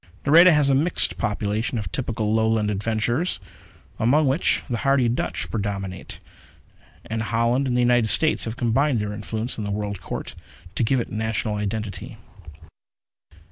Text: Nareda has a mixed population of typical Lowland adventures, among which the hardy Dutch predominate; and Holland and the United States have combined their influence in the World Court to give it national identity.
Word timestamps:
Nareda 0.25 0.51
has 0.51 0.67
a 0.67 0.73
mixed 0.73 1.19
population 1.19 1.77
of 1.77 1.91
typical 1.91 2.33
Lowland 2.33 2.71
adventures, 2.71 3.39
among 3.99 4.25
which 4.25 4.63
the 4.67 4.77
hardy 4.79 5.07
Dutch 5.07 5.51
predominate; 5.51 6.17
and 7.05 7.21
Holland 7.21 7.67
and 7.67 7.75
the 7.77 7.81
United 7.81 8.07
States 8.09 8.45
have 8.45 8.57
combined 8.57 8.97
their 8.97 9.13
influence 9.13 9.59
in 9.59 9.63
the 9.63 9.69
World 9.69 10.01
Court 10.01 10.33
to 10.73 10.83
give 10.83 10.99
it 10.99 11.11
national 11.11 11.53
identity. 11.53 12.17